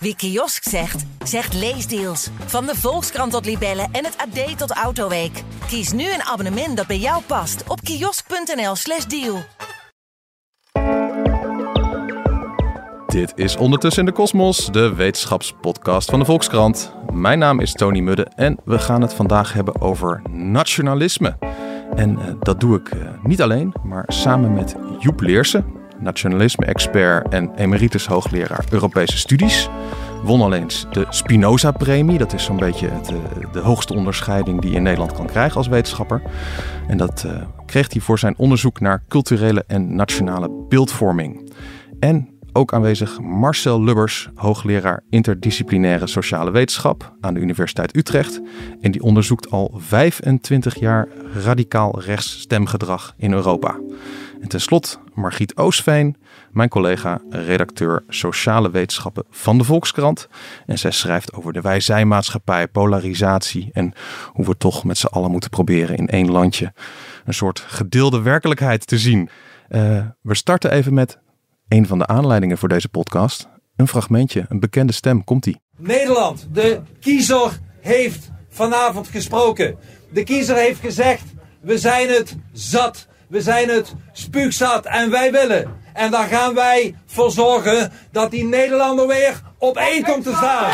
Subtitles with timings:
[0.00, 2.28] Wie kiosk zegt, zegt leesdeals.
[2.46, 5.42] Van de Volkskrant tot Libellen en het AD tot Autoweek.
[5.66, 9.42] Kies nu een abonnement dat bij jou past op kiosk.nl/slash deal.
[13.06, 16.92] Dit is Ondertussen in de Kosmos, de wetenschapspodcast van de Volkskrant.
[17.12, 21.36] Mijn naam is Tony Mudde en we gaan het vandaag hebben over nationalisme.
[21.94, 27.54] En uh, dat doe ik uh, niet alleen, maar samen met Joep Leersen, nationalisme-expert en
[27.54, 29.68] emeritus hoogleraar Europese studies.
[30.22, 32.18] Won al eens de Spinoza-premie.
[32.18, 33.16] Dat is zo'n beetje het, uh,
[33.52, 36.22] de hoogste onderscheiding die je in Nederland kan krijgen als wetenschapper.
[36.88, 37.32] En dat uh,
[37.66, 41.52] kreeg hij voor zijn onderzoek naar culturele en nationale beeldvorming.
[42.00, 48.40] En ook aanwezig Marcel Lubbers, hoogleraar interdisciplinaire sociale wetenschap aan de Universiteit Utrecht.
[48.80, 51.08] En die onderzoekt al 25 jaar
[51.44, 53.76] radicaal rechts stemgedrag in Europa.
[54.40, 56.16] En tenslotte Margriet Oosveen,
[56.50, 60.28] mijn collega, redacteur sociale wetenschappen van de Volkskrant.
[60.66, 63.92] En zij schrijft over de wij-zij-maatschappij, polarisatie en
[64.32, 66.72] hoe we toch met z'n allen moeten proberen in één landje
[67.24, 69.28] een soort gedeelde werkelijkheid te zien.
[69.68, 71.18] Uh, we starten even met
[71.68, 73.48] een van de aanleidingen voor deze podcast.
[73.76, 75.60] Een fragmentje, een bekende stem, komt-ie.
[75.76, 79.76] Nederland, de kiezer heeft vanavond gesproken.
[80.12, 81.24] De kiezer heeft gezegd,
[81.60, 83.06] we zijn het zat.
[83.28, 85.76] We zijn het spuugzat en wij willen.
[85.94, 90.70] En daar gaan wij voor zorgen dat die Nederlander weer op één komt te staan.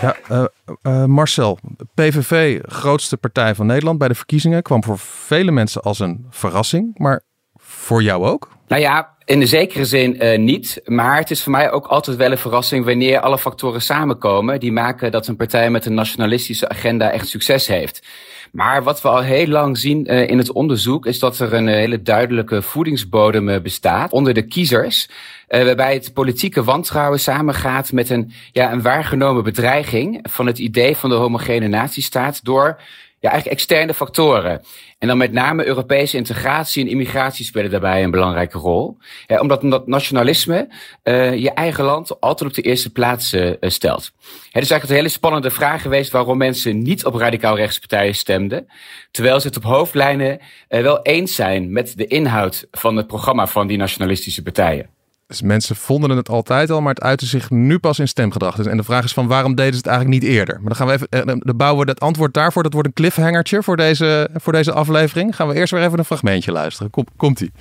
[0.00, 0.44] Ja, uh,
[0.82, 1.58] uh, Marcel,
[1.94, 6.98] PVV, grootste partij van Nederland bij de verkiezingen, kwam voor vele mensen als een verrassing.
[6.98, 7.22] Maar
[7.56, 8.48] voor jou ook?
[8.68, 10.80] Nou ja, in de zekere zin uh, niet.
[10.84, 14.72] Maar het is voor mij ook altijd wel een verrassing wanneer alle factoren samenkomen die
[14.72, 18.06] maken dat een partij met een nationalistische agenda echt succes heeft.
[18.54, 21.66] Maar wat we al heel lang zien uh, in het onderzoek is dat er een
[21.66, 25.08] hele duidelijke voedingsbodem bestaat onder de kiezers.
[25.48, 31.10] Waarbij het politieke wantrouwen samengaat met een, ja, een waargenomen bedreiging van het idee van
[31.10, 32.80] de homogene natiestaat door
[33.24, 34.62] ja, eigenlijk externe factoren.
[35.04, 38.96] En dan met name Europese integratie en immigratie spelen daarbij een belangrijke rol.
[39.26, 40.68] Ja, omdat dat nationalisme
[41.04, 44.12] uh, je eigen land altijd op de eerste plaats uh, stelt.
[44.24, 48.66] Het is eigenlijk een hele spannende vraag geweest waarom mensen niet op radicaal rechtspartijen stemden.
[49.10, 53.66] Terwijl ze het op hoofdlijnen wel eens zijn met de inhoud van het programma van
[53.66, 54.88] die nationalistische partijen.
[55.26, 58.56] Dus mensen vonden het altijd al, maar het uitte zich nu pas in stemgedrag.
[58.56, 60.54] Dus, en de vraag is van waarom deden ze het eigenlijk niet eerder?
[60.54, 62.62] Maar dan gaan we even, eh, dan bouwen we het antwoord daarvoor.
[62.62, 65.36] Dat wordt een cliffhangertje voor deze, voor deze aflevering.
[65.36, 66.90] Gaan we eerst weer even een fragmentje luisteren.
[66.90, 67.52] Kom, komt-ie.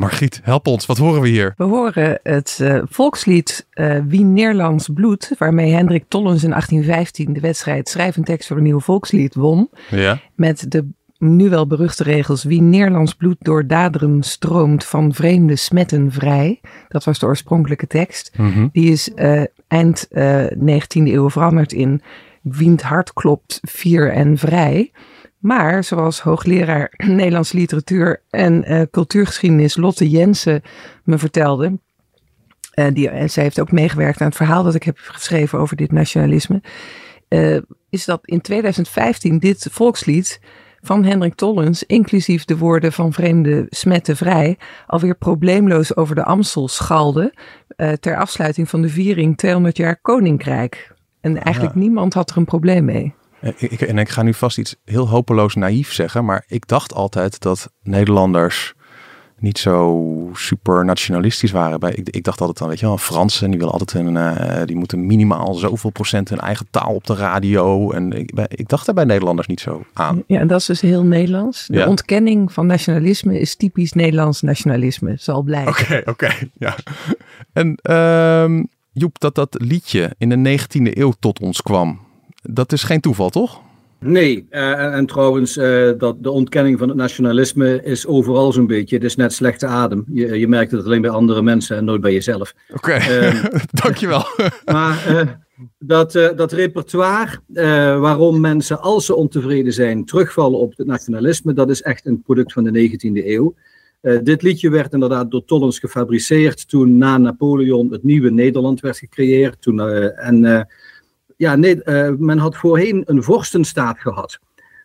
[0.00, 0.86] Margriet, help ons.
[0.86, 1.54] Wat horen we hier?
[1.56, 7.40] We horen het uh, volkslied uh, Wie Nederlands bloed, waarmee Hendrik Tollens in 1815 de
[7.40, 9.70] wedstrijd Schrijf een tekst voor een nieuw volkslied won.
[9.90, 10.20] Ja.
[10.34, 10.86] Met de
[11.18, 16.60] nu wel beruchte regels Wie Nederlands bloed door daderen stroomt van vreemde smetten vrij.
[16.88, 18.32] Dat was de oorspronkelijke tekst.
[18.36, 18.68] Mm -hmm.
[18.72, 22.02] Die is uh, eind 19e eeuw veranderd in
[22.42, 24.92] Wiend hart klopt vier en vrij.
[25.40, 30.62] Maar zoals hoogleraar Nederlandse literatuur en uh, cultuurgeschiedenis Lotte Jensen
[31.04, 31.78] me vertelde.
[32.74, 35.76] Uh, die, en zij heeft ook meegewerkt aan het verhaal dat ik heb geschreven over
[35.76, 36.62] dit nationalisme.
[37.28, 37.58] Uh,
[37.90, 40.40] is dat in 2015 dit volkslied
[40.80, 46.68] van Hendrik Tollens, inclusief de woorden van vreemde smetten vrij, alweer probleemloos over de Amstel
[46.68, 47.34] schalde.
[48.00, 50.94] ter afsluiting van de viering 200 jaar Koninkrijk.
[51.20, 51.80] En eigenlijk ja.
[51.80, 53.14] niemand had er een probleem mee.
[53.40, 57.40] Ik, en ik ga nu vast iets heel hopeloos naïef zeggen, maar ik dacht altijd
[57.40, 58.74] dat Nederlanders
[59.40, 61.80] niet zo super nationalistisch waren.
[61.80, 64.62] Bij, ik, ik dacht altijd dan, weet je wel, Fransen, die willen altijd een, uh,
[64.64, 67.90] die moeten minimaal zoveel procent hun eigen taal op de radio.
[67.90, 70.22] En ik, bij, ik dacht daar bij Nederlanders niet zo aan.
[70.26, 71.66] Ja, en dat is dus heel Nederlands.
[71.66, 71.86] De ja.
[71.86, 75.72] ontkenning van nationalisme is typisch Nederlands nationalisme, zal blijken.
[75.72, 76.76] Oké, okay, oké, okay, ja.
[77.52, 82.00] En uh, Joep, dat dat liedje in de 19e eeuw tot ons kwam,
[82.42, 83.60] dat is geen toeval, toch?
[84.04, 88.66] Nee, uh, en, en, trouwens, uh, dat de ontkenning van het nationalisme is overal zo'n
[88.66, 88.96] beetje.
[88.96, 90.04] Het is net slechte adem.
[90.12, 92.54] Je, je merkt het alleen bij andere mensen en nooit bij jezelf.
[92.68, 93.32] Oké, okay.
[93.32, 93.44] uh,
[93.82, 94.24] dankjewel.
[94.72, 95.38] maar
[95.78, 97.40] dat, dat repertoire
[98.00, 102.52] waarom mensen, als ze ontevreden zijn, terugvallen op het nationalisme, dat is echt een product
[102.52, 103.54] van de 19e eeuw.
[104.22, 109.62] dit liedje werd inderdaad door Tollens gefabriceerd toen na Napoleon het nieuwe Nederland werd gecreëerd.
[109.62, 109.80] Toen,
[110.16, 110.66] en
[111.40, 114.38] ja, nee, uh, men had voorheen een vorstenstaat gehad.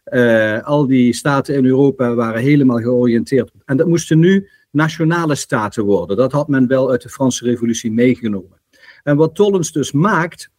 [0.06, 3.52] Uh, al die staten in Europa waren helemaal georiënteerd.
[3.66, 6.18] En dat moesten nu nationale staten worden.
[6.18, 8.62] Dat had men wel uit de Franse Revolutie meegenomen.
[9.04, 10.50] En wat Tollens dus maakt,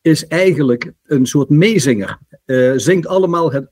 [0.00, 2.18] is eigenlijk een soort meezinger.
[2.46, 3.68] Uh, zingt allemaal het,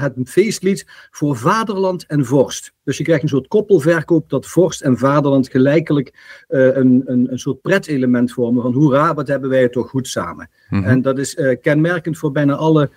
[0.00, 2.72] het, feestlied voor vaderland en vorst.
[2.84, 6.14] Dus je krijgt een soort koppelverkoop dat vorst en vaderland gelijkelijk
[6.48, 10.08] uh, een, een, een soort pretelement vormen van hoera, wat hebben wij het toch goed
[10.08, 10.50] samen.
[10.68, 10.88] Mm -hmm.
[10.88, 12.90] En dat is uh, kenmerkend voor bijna alle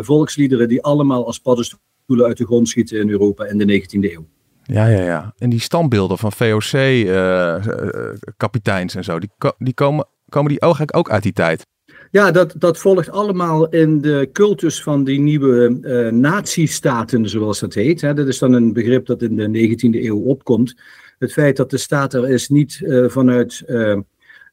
[0.00, 4.26] volksliederen die allemaal als paddenstoelen uit de grond schieten in Europa in de 19e eeuw.
[4.62, 5.34] Ja, ja, ja.
[5.38, 11.22] En die standbeelden van VOC-kapiteins en zo, die, die komen, komen die eigenlijk ook uit
[11.22, 11.66] die tijd?
[12.12, 17.74] Ja, dat, dat volgt allemaal in de cultus van die nieuwe uh, nazistaten, zoals dat
[17.74, 18.00] heet.
[18.00, 18.14] Hè.
[18.14, 20.74] Dat is dan een begrip dat in de 19e eeuw opkomt.
[21.18, 23.98] Het feit dat de staat er is niet uh, vanuit uh,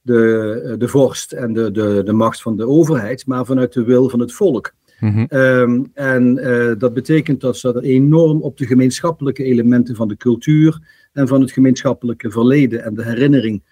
[0.01, 4.09] de, de vorst en de, de, de macht van de overheid, maar vanuit de wil
[4.09, 4.73] van het volk.
[4.99, 5.39] Mm -hmm.
[5.39, 6.35] um, en
[6.77, 10.79] dat betekent dat ze er enorm op de gemeenschappelijke elementen van de cultuur
[11.13, 13.63] en van het gemeenschappelijke verleden en de herinnering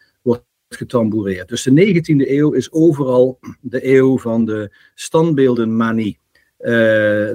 [0.69, 1.47] getamboureerd.
[1.47, 6.19] Dus de 19e eeuw is overal de eeuw van de standbeeldenmanie.
[6.59, 6.69] Uh,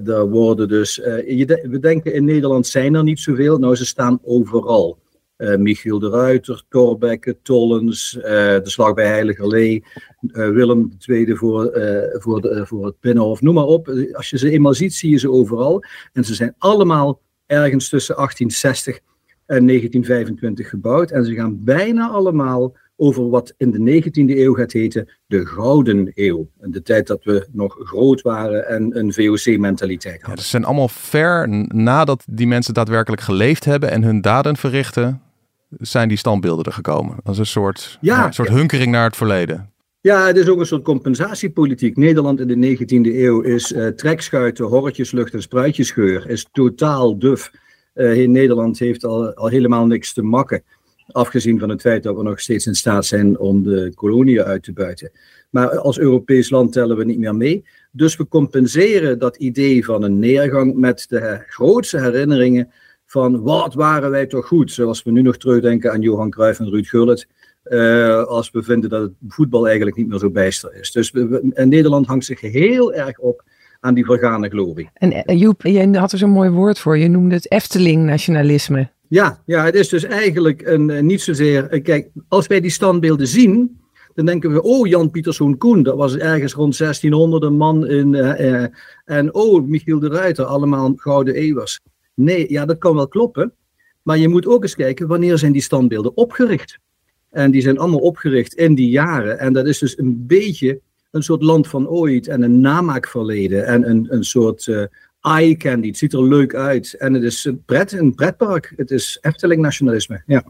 [0.03, 0.95] daar worden dus,
[1.27, 5.01] je we denken in Nederland zijn er niet zoveel, nou ze staan overal.
[5.39, 9.85] Uh, Michiel de Ruiter, Thorbecke, Tollens, de Slag bij Heiligerlee,
[10.33, 11.71] Willem II voor,
[12.13, 13.89] voor, de, voor het Binnenhof, noem maar op.
[14.13, 15.85] Als je ze eenmaal ziet, zie je ze overal.
[16.13, 19.01] En ze zijn allemaal ergens tussen 1860
[19.47, 21.11] en 1925 gebouwd.
[21.11, 26.13] En ze gaan bijna allemaal over wat in de 19e eeuw gaat heten de Gouden
[26.15, 26.49] Eeuw.
[26.61, 30.31] En de tijd dat we nog groot waren en een VOC-mentaliteit hadden.
[30.31, 35.21] Ja, dat zijn allemaal ver nadat die mensen daadwerkelijk geleefd hebben en hun daden verrichten,
[35.69, 37.17] zijn die standbeelden er gekomen.
[37.23, 39.71] Dat is een soort, ja, een soort hunkering naar het verleden.
[40.01, 41.97] Ja, het is ook een soort compensatiepolitiek.
[41.97, 47.51] Nederland in de 19e eeuw is uh, trekschuiten, horretjeslucht en spruitjesgeur, is totaal duf.
[47.95, 50.63] Uh, Nederland heeft al, al helemaal niks te makken.
[51.13, 54.63] Afgezien van het feit dat we nog steeds in staat zijn om de koloniën uit
[54.63, 55.11] te buiten.
[55.51, 57.65] Maar als Europees land tellen we niet meer mee.
[57.91, 62.73] Dus we compenseren dat idee van een neergang met de grootste herinneringen
[63.07, 64.73] van wat waren wij toch goed.
[64.73, 67.27] Zoals we nu nog terugdenken aan Johan Cruijff en Ruud Gullit.
[67.65, 70.93] Uh, als we vinden dat het voetbal eigenlijk niet meer zo bijster is.
[70.93, 73.45] Dus we, Nederland hangt zich heel erg op
[73.81, 74.91] aan die vergane glorie.
[74.95, 76.99] En Joep, jij had er zo'n mooi woord voor.
[76.99, 78.91] Je noemde het Efteling-nationalisme.
[79.13, 81.81] Ja, ja, het is dus eigenlijk een, niet zozeer.
[81.81, 83.81] Kijk, als wij die standbeelden zien,
[84.15, 88.13] dan denken we, oh, Jan Pieterszoon Koen, dat was ergens rond 1600 een man in.
[88.13, 88.67] Uh,
[89.05, 91.81] en oh, Michiel de Ruiter, allemaal gouden eeuwers.
[92.15, 93.53] Nee, ja, dat kan wel kloppen.
[94.03, 96.79] Maar je moet ook eens kijken, wanneer zijn die standbeelden opgericht?
[97.31, 99.39] En die zijn allemaal opgericht in die jaren.
[99.39, 100.81] En dat is dus een beetje
[101.11, 104.89] een soort land van ooit en een namaakverleden en een, een soort
[105.23, 105.87] eye candy.
[105.87, 106.95] Het ziet er leuk uit.
[106.95, 108.73] En het is een, pret, een pretpark.
[108.77, 110.23] Het is Efteling nationalisme.
[110.27, 110.45] Ja.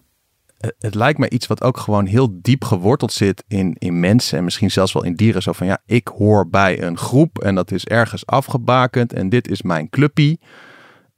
[0.79, 4.45] Het lijkt me iets wat ook gewoon heel diep geworteld zit in, in mensen en
[4.45, 5.43] misschien zelfs wel in dieren.
[5.43, 9.49] Zo van ja, ik hoor bij een groep en dat is ergens afgebakend en dit
[9.49, 10.41] is mijn clubpie.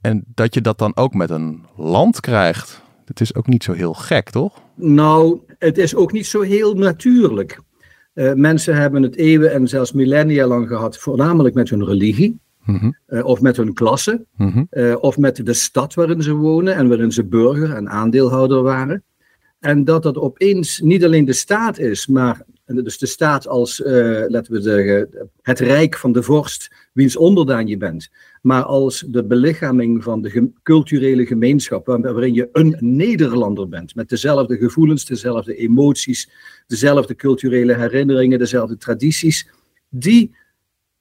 [0.01, 2.83] En dat je dat dan ook met een land krijgt.
[3.05, 4.63] Het is ook niet zo heel gek, toch?
[4.75, 7.61] Nou, het is ook niet zo heel natuurlijk.
[8.15, 12.41] Uh, mensen hebben het eeuwen en zelfs millennia lang gehad, voornamelijk met hun religie.
[12.65, 12.97] Mm -hmm.
[13.09, 14.67] uh, of met hun klasse, mm -hmm.
[14.71, 19.03] uh, of met de stad waarin ze wonen en waarin ze burger en aandeelhouder waren.
[19.59, 23.83] En dat dat opeens niet alleen de staat is, maar dus de staat als,
[24.29, 25.09] laten we zeggen,
[25.43, 28.11] het rijk van de vorst, wiens onderdaan je bent,
[28.43, 34.09] maar als de belichaming van de ge culturele gemeenschap, waarin je een Nederlander bent, met
[34.09, 36.31] dezelfde gevoelens, dezelfde emoties,
[36.67, 39.49] dezelfde culturele herinneringen, dezelfde tradities,
[39.89, 40.35] die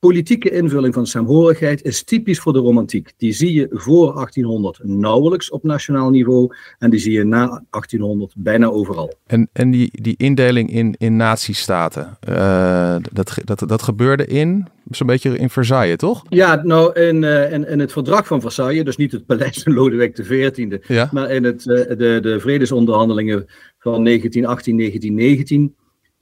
[0.08, 3.14] politieke invulling van saamhorigheid is typisch voor de romantiek.
[3.18, 8.34] Die zie je voor 1800 nauwelijks op nationaal niveau en die zie je na 1800
[8.38, 9.14] bijna overal.
[9.26, 15.08] En, en die, die indeling in, in nazistaten, uh, dat, dat, dat gebeurde in zo'n
[15.08, 16.24] beetje in Versailles, toch?
[16.30, 19.74] Ja, nou in, uh, in, in het verdrag van Versailles, dus niet het paleis van
[19.74, 21.10] Lodewijk XIV, ja?
[21.12, 23.46] maar in het, uh, de, de vredesonderhandelingen
[23.80, 25.76] van 1918, 1919.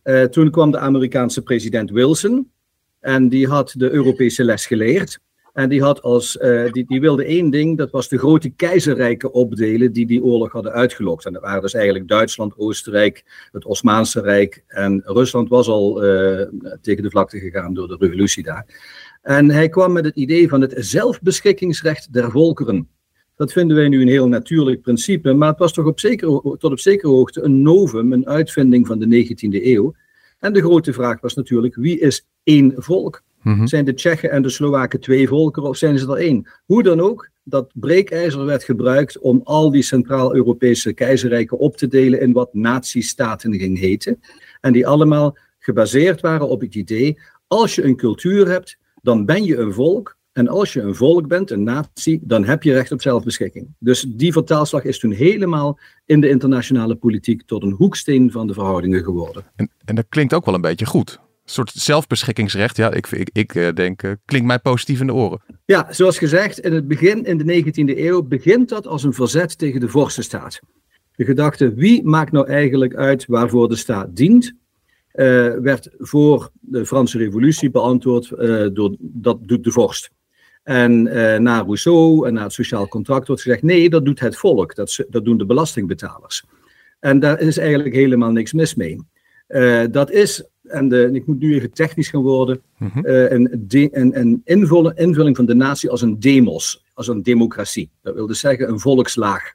[0.04, 2.52] Uh, toen kwam de Amerikaanse president Wilson
[3.02, 5.20] en die had de Europese les geleerd.
[5.54, 9.34] En die, had als, uh, die, die wilde één ding, dat was de grote keizerrijken
[9.34, 11.26] opdelen die die oorlog hadden uitgelokt.
[11.26, 16.48] En dat waren dus eigenlijk Duitsland, Oostenrijk, het Osmaanse Rijk en Rusland was al uh,
[16.82, 18.66] tegen de vlakte gegaan door de revolutie daar.
[19.22, 22.90] En hij kwam met het idee van het zelfbeschikkingsrecht der volkeren.
[23.36, 26.72] Dat vinden wij nu een heel natuurlijk principe, maar het was toch op zekere, tot
[26.72, 29.94] op zekere hoogte een novum, een uitvinding van de 19e eeuw.
[30.40, 33.22] En de grote vraag was natuurlijk, wie is één volk?
[33.42, 33.66] Mhm.
[33.66, 36.50] Zijn de Tsjechen en de Slowaken twee volkeren of zijn ze er één?
[36.66, 42.22] Hoe dan ook, dat breekijzer werd gebruikt om al die Centraal-Europese keizerrijken op te delen
[42.22, 44.20] in wat nazistaten ging heten.
[44.62, 49.44] En die allemaal gebaseerd waren op het idee, als je een cultuur hebt, dan ben
[49.44, 50.20] je een volk.
[50.32, 53.68] En als je een volk bent, een natie, dan heb je recht op zelfbeschikking.
[53.80, 58.54] Dus die vertaalslag is toen helemaal in de internationale politiek tot een hoeksteen van de
[58.54, 59.46] verhoudingen geworden.
[59.56, 61.20] En, en dat klinkt ook wel een beetje goed.
[61.52, 62.78] Soort zelfbeschikkingsrecht.
[62.78, 65.42] Ja, ik, ik, ik eh, denk, eh, klinkt mij positief in de oren.
[65.66, 69.58] Ja, zoals gezegd, in het begin, in de 19e eeuw, begint dat als een verzet
[69.58, 70.60] tegen de vorstenstaat.
[71.16, 74.54] De gedachte, wie maakt nou eigenlijk uit waarvoor de staat dient,
[75.12, 78.30] eh, werd voor de Franse revolutie beantwoord
[78.76, 80.12] door dat doet de vorst.
[80.64, 84.38] En eh, na Rousseau en na het sociaal contract wordt gezegd, nee, dat doet het
[84.38, 86.44] volk, dat, dat doen de belastingbetalers.
[87.00, 88.98] En daar is eigenlijk helemaal niks mis mee.
[89.92, 94.20] Dat is, en de, ik moet nu even technisch gaan worden, eh, een, de, een,
[94.20, 97.90] een invulling, invulling van de natie als een demos, als een democratie.
[98.02, 99.54] Dat wil dus zeggen een volkslaag.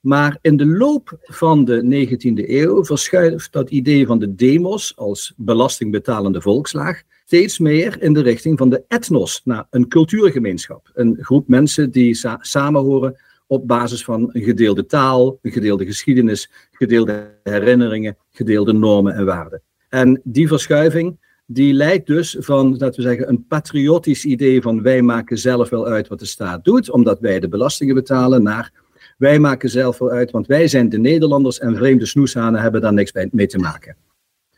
[0.00, 5.32] Maar in de loop van de 19e eeuw verschuift dat idee van de demos als
[5.36, 10.90] belastingbetalende volkslaag steeds meer in de richting van de etnos, naar een cultuurgemeenschap.
[10.94, 16.50] Een groep mensen die sa samenhoren op basis van een gedeelde taal, een gedeelde geschiedenis,
[16.72, 19.62] gedeelde herinneringen, gedeelde normen en waarden.
[19.90, 21.18] En die verschuiving
[21.52, 25.86] die leidt dus van, laten we zeggen, een patriotisch idee van wij maken zelf wel
[25.86, 28.72] uit wat de staat doet, omdat wij de belastingen betalen, naar
[29.18, 32.92] wij maken zelf wel uit, want wij zijn de Nederlanders en vreemde snoeshanen hebben daar
[32.92, 33.96] niks mee te maken.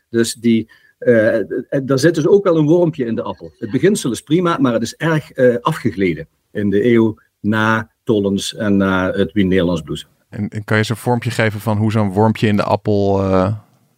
[0.09, 1.45] Dus die, eh, eh,
[1.83, 3.51] daar zit dus ook wel een wormpje in de appel.
[3.57, 8.55] Het beginsel is prima, maar het is erg eh, afgegleden in de eeuw na Tollens
[8.55, 10.07] en na het Wien Nederlands Blues.
[10.29, 13.21] En, kan je eens een vormpje geven van hoe zo'n wormpje in de appel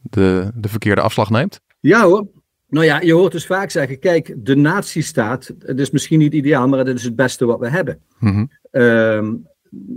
[0.10, 1.62] de, de verkeerde afslag neemt?
[1.80, 2.28] Ja hoor.
[2.70, 6.68] Nou ja, je hoort dus vaak zeggen, kijk, de nazistaat, het is misschien niet ideaal,
[6.68, 8.00] maar het is het beste wat we hebben.
[8.20, 8.46] Mhm.
[8.72, 9.34] Ehm,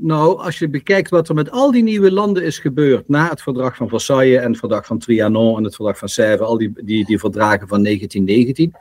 [0.00, 3.42] nou, als je bekijkt wat er met al die nieuwe landen is gebeurd na het
[3.42, 6.72] verdrag van Versailles en het verdrag van Trianon en het verdrag van Sèvres, al die,
[6.84, 8.74] die, die verdragen van 1919.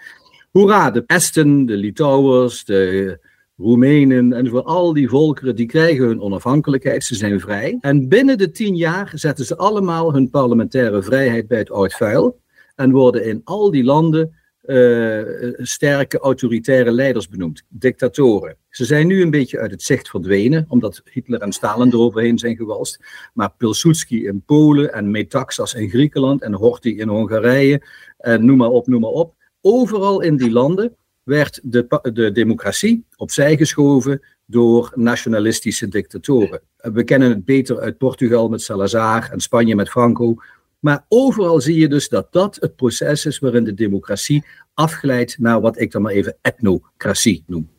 [0.51, 3.19] Hoera, de Esten, de Litouwers, de
[3.57, 7.77] Roemenen en voor al die volkeren, die krijgen hun onafhankelijkheid, ze zijn vrij.
[7.81, 12.39] En binnen de tien jaar zetten ze allemaal hun parlementaire vrijheid bij het oud vuil
[12.75, 15.21] en worden in al die landen eh,
[15.57, 18.57] sterke autoritaire leiders benoemd, dictatoren.
[18.69, 22.55] Ze zijn nu een beetje uit het zicht verdwenen, omdat Hitler en Stalin eroverheen zijn
[22.55, 22.99] gewalst.
[23.33, 27.81] Maar Pilsudski in Polen en Metaxas in Griekenland en Horthy in Hongarije,
[28.17, 29.35] en noem maar op, noem maar op.
[29.61, 30.95] Overal in die landen
[31.27, 36.61] werd de, de democratie opzij geschoven door nationalistische dictatoren.
[36.77, 40.35] We kennen het beter uit Portugal met Salazar en Spanje met Franco.
[40.79, 45.61] Maar overal zie je dus dat dat het proces is waarin de democratie afglijdt naar
[45.61, 47.69] wat ik dan maar even etnocratie noem.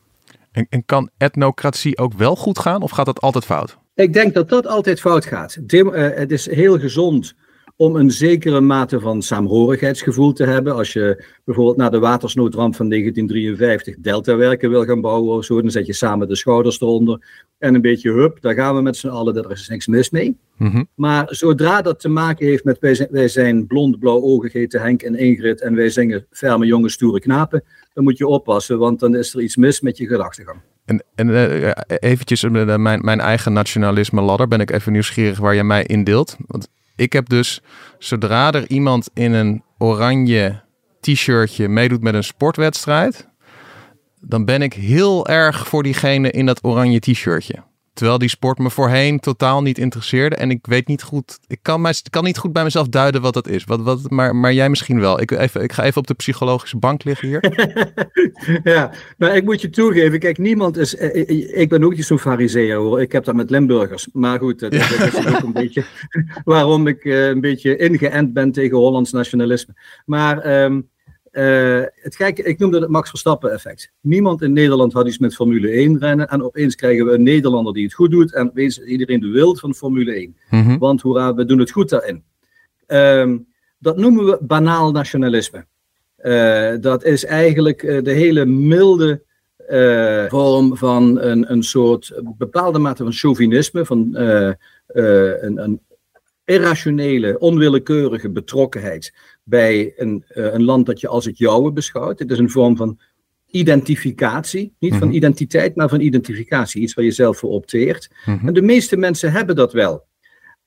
[0.51, 3.77] En, en kan etnocratie ook wel goed gaan of gaat dat altijd fout?
[3.95, 5.69] Ik denk dat dat altijd fout gaat.
[5.69, 7.35] Dem- eh, het is heel gezond
[7.81, 10.75] om een zekere mate van saamhorigheidsgevoel te hebben.
[10.75, 15.71] Als je bijvoorbeeld na de watersnoodramp van 1953 deltawerken wil gaan bouwen of zo, dan
[15.71, 17.25] zet je samen de schouders eronder
[17.57, 20.37] en een beetje hup, daar gaan we met z'n allen, daar is niks mis mee.
[20.57, 20.83] Mhm.
[20.95, 24.81] Maar zodra dat te maken heeft met wij zijn, wij zijn blond, blauw ogen, heten
[24.81, 28.99] Henk en Ingrid en wij zingen ferme jonge stoere knapen, dan moet je oppassen, want
[28.99, 30.59] dan is er iets mis met je gedachtegang.
[30.85, 35.37] En, en eh, ja, eventjes eh, mijn, mijn eigen nationalisme ladder ben ik even nieuwsgierig
[35.37, 36.37] waar je mij indeelt.
[36.47, 36.67] Want
[36.99, 37.61] ik heb dus,
[37.97, 40.61] zodra er iemand in een oranje
[40.99, 43.27] t-shirtje meedoet met een sportwedstrijd,
[44.19, 47.63] dan ben ik heel erg voor diegene in dat oranje t-shirtje.
[47.99, 50.35] Terwijl die sport me voorheen totaal niet interesseerde.
[50.35, 51.39] En ik weet niet goed.
[51.47, 53.63] Ik kan, mij, kan niet goed bij mezelf duiden wat dat is.
[53.63, 55.21] Wat, wat, maar, maar jij misschien wel.
[55.21, 57.43] Ik, even, ik ga even op de psychologische bank liggen hier.
[58.73, 60.95] ja, maar ik moet je toegeven, kijk, niemand is.
[60.95, 63.01] eh, eh, Ik ben ook niet zo'n fariseer hoor.
[63.01, 64.07] Ik heb dat met Limburgers.
[64.13, 65.83] Maar goed, dat, dat is ook een beetje
[66.43, 69.73] waarom ik eh, een beetje ingeënt ben tegen Hollands nationalisme.
[70.05, 70.81] Maar ehm,
[71.31, 73.91] eh, het gekke, ik noemde het Max Verstappen effect.
[74.01, 76.27] Niemand in Nederland had iets met Formule 1 rennen.
[76.27, 78.33] En opeens krijgen we een Nederlander die het goed doet.
[78.33, 80.35] En opeens iedereen de wild van Formule 1.
[80.49, 80.77] Mhm.
[80.77, 82.23] Want hoera, we doen het goed daarin.
[82.85, 83.37] Ehm,
[83.79, 85.65] dat noemen we banaal nationalisme.
[86.15, 89.27] Eh, dat is eigenlijk eh, de hele milde
[90.27, 95.81] vorm van een, een soort bepaalde mate van chauvinisme, van een, een
[96.49, 99.13] irrationele, onwillekeurige betrokkenheid
[99.43, 102.19] bij een, eh, een land dat je als het jouwe beschouwt.
[102.19, 102.99] Het is een vorm van
[103.47, 105.15] identificatie, niet van Mhm.
[105.15, 108.09] identiteit, maar van identificatie, iets waar je zelf voor opteert.
[108.25, 108.47] Mhm.
[108.47, 110.07] En de meeste mensen hebben dat wel.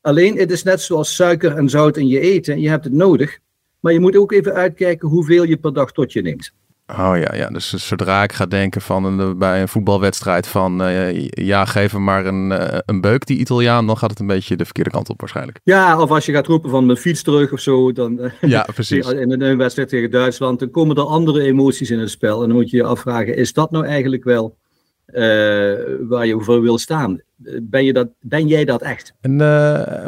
[0.00, 2.60] Alleen het is net zoals suiker en zout in je eten.
[2.60, 3.38] Je hebt het nodig.
[3.80, 6.52] Maar je moet ook even uitkijken hoeveel je per dag tot je neemt.
[6.86, 7.48] Oh ja, ja.
[7.48, 12.04] Dus zodra ik ga denken van een, bij een voetbalwedstrijd van uh, ja, geef hem
[12.04, 15.08] maar een, uh, een beuk, die Italiaan, dan gaat het een beetje de verkeerde kant
[15.08, 15.60] op waarschijnlijk.
[15.64, 18.66] Ja, of als je gaat roepen van mijn fiets terug of zo, dan uh, ja,
[18.74, 19.10] precies.
[19.10, 22.42] in een wedstrijd tegen Duitsland, dan komen er andere emoties in het spel.
[22.42, 24.56] En dan moet je je afvragen, is dat nou eigenlijk wel
[26.08, 27.20] waar je voor wil staan?
[27.62, 29.14] Ben, je dat, ben jij dat echt?
[29.20, 29.36] En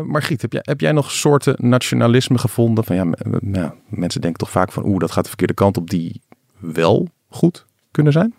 [0.06, 2.84] Margriet, heb jij, heb jij nog soorten nationalisme gevonden?
[2.84, 3.06] Van ja,
[3.52, 6.22] ja, mensen denken toch vaak van oeh, dat gaat de verkeerde kant op die
[6.72, 8.34] wel goed kunnen zijn?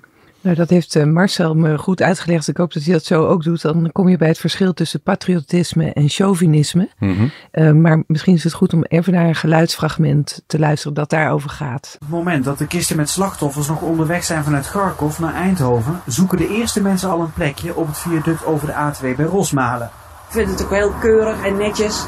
[0.46, 2.48] Nou, dat heeft eh, Marcel me goed uitgelegd.
[2.48, 3.62] Ik hoop dat hij dat zo ook doet.
[3.62, 6.90] Dan kom je bij het verschil tussen patriotisme en chauvinisme.
[7.00, 7.28] Mhm.
[7.52, 11.50] Uh, maar misschien is het goed om even naar een geluidsfragment te luisteren dat daarover
[11.50, 11.92] gaat.
[11.94, 16.02] Op het moment dat de kisten met slachtoffers nog onderweg zijn vanuit Kharkov naar Eindhoven,
[16.06, 19.90] zoeken de eerste mensen al een plekje op het viaduct over de A2 bij Rosmalen.
[20.28, 22.06] Ik vind het ook heel keurig en netjes,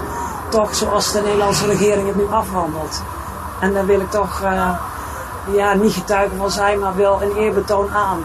[0.49, 3.03] toch zoals de Nederlandse regering het nu afhandelt.
[3.61, 4.41] En daar wil ik toch...
[4.43, 4.79] Uh,
[5.55, 8.19] ja, niet getuige van zijn, maar wel een eerbetoon aan.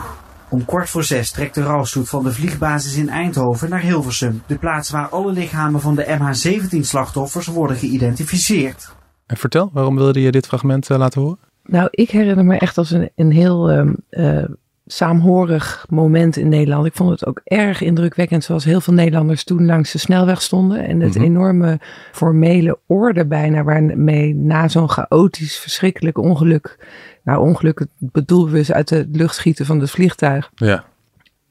[0.48, 4.58] Om kwart voor zes trekt de rouwstoet van de vliegbasis in Eindhoven naar Hilversum, de
[4.58, 8.92] plaats waar alle lichamen van de MH17-slachtoffers worden geïdentificeerd.
[9.26, 11.38] En vertel, waarom wilde je dit fragment uh, laten horen?
[11.64, 14.44] Nou, ik herinner me echt als een, een heel um, uh,
[14.86, 16.86] saamhorig moment in Nederland.
[16.86, 20.86] Ik vond het ook erg indrukwekkend, zoals heel veel Nederlanders toen langs de snelweg stonden.
[20.86, 21.24] En het Mhm.
[21.24, 21.80] enorme
[22.12, 26.86] formele orde bijna, waarmee na zo'n chaotisch, verschrikkelijk ongeluk,
[27.24, 30.84] nou ongeluk bedoelen we dus uit de lucht schieten van het vliegtuig, Ja.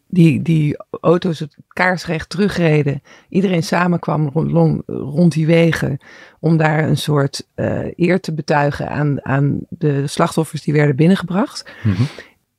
[0.08, 3.02] die, die auto's het kaarsrecht terugreden.
[3.30, 5.98] Iedereen samenkwam rond, rond, die wegen
[6.40, 11.72] om daar een soort eh, eer te betuigen aan, aan de slachtoffers die werden binnengebracht.
[11.84, 12.02] Mhm.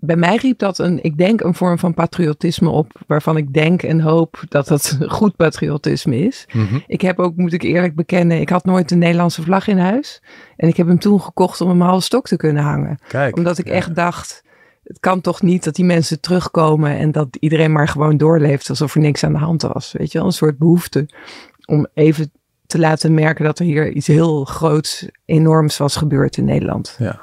[0.04, 3.82] Bij mij riep dat een, ik denk, een vorm van patriotisme op, waarvan ik denk
[3.82, 6.46] en hoop dat dat goed patriotisme is.
[6.52, 6.78] Mhm.
[6.86, 10.22] Ik heb ook, moet ik eerlijk bekennen, ik had nooit een Nederlandse vlag in huis.
[10.56, 12.98] En ik heb hem toen gekocht om hem half stok te kunnen hangen.
[13.08, 13.36] Kijk.
[13.36, 13.72] Omdat ik ja.
[13.72, 14.44] echt dacht,
[14.84, 18.94] het kan toch niet dat die mensen terugkomen en dat iedereen maar gewoon doorleeft alsof
[18.94, 19.92] er niks aan de hand was.
[19.92, 21.08] Weet je wel, een soort behoefte
[21.64, 22.32] om even
[22.66, 26.96] te laten merken dat er hier iets heel groots, enorms was gebeurd in Nederland.
[26.98, 27.20] Ja.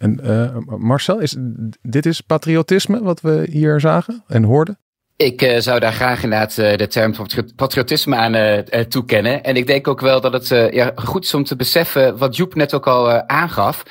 [0.00, 1.36] En eh, Marcel, is,
[1.82, 4.78] dit is patriotisme wat we hier zagen en hoorden?
[5.16, 7.14] Ik uh, zou daar graag inderdaad uh, de term
[7.56, 9.42] patriotisme aan toekennen.
[9.44, 12.74] En ik denk ook wel dat het goed is om te beseffen, wat Joep net
[12.74, 13.82] ook al aangaf,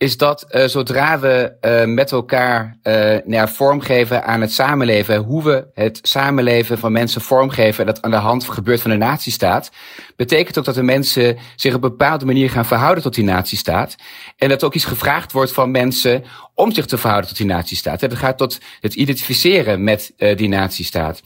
[0.00, 5.98] is dat zodra we met elkaar nou ja, vormgeven aan het samenleven, hoe we het
[6.02, 9.70] samenleven van mensen vormgeven, dat aan de hand gebeurt van de natiestaat,
[10.16, 13.96] betekent ook dat de mensen zich op een bepaalde manier gaan verhouden tot die natiestaat.
[14.36, 18.00] En dat ook iets gevraagd wordt van mensen om zich te verhouden tot die natiestaat.
[18.00, 21.22] Het gaat tot het identificeren met uh, die natiestaat.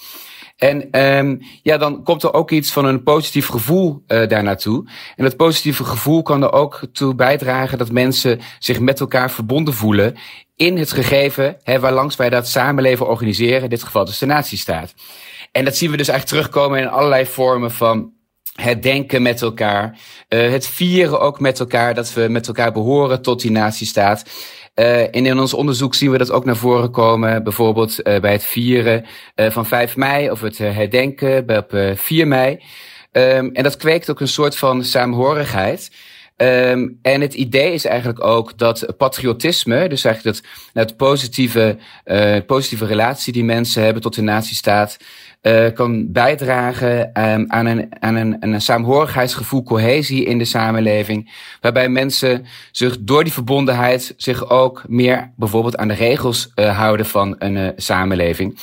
[0.65, 4.89] En um, ja, dan komt er ook iets van een positief gevoel uh, daar naartoe.
[5.17, 9.75] En dat positieve gevoel kan er ook toe bijdragen dat mensen zich met elkaar verbonden
[9.75, 10.17] voelen
[10.57, 14.95] in het gegeven hè, waarlangs wij dat samenleven organiseren, in dit geval de natiestaat.
[15.53, 18.13] En dat zien we dus eigenlijk terugkomen in allerlei vormen van
[18.55, 23.23] het denken met elkaar, uh, het vieren ook met elkaar, dat we met elkaar behoren
[23.23, 24.25] tot die natiestaat.
[24.75, 28.33] Uh, en in ons onderzoek zien we dat ook naar voren komen, bijvoorbeeld uh, bij
[28.33, 32.63] het vieren van 5 mei of het herdenken bij op 4 mei.
[33.13, 35.91] Um, en dat kweekt ook een soort van saamhorigheid.
[36.37, 41.79] Um, en het idee is eigenlijk ook dat patriotisme, dus eigenlijk dat het positieve,
[42.47, 44.97] positieve relatie die mensen hebben tot de natiestaat,
[45.47, 51.33] uh, kan bijdragen um, aan, een, aan een, een saamhorigheidsgevoel, cohesie in de samenleving.
[51.61, 57.07] Waarbij mensen zich door die verbondenheid zich ook meer bijvoorbeeld aan de regels uh, houden
[57.07, 58.59] van een uh, samenleving.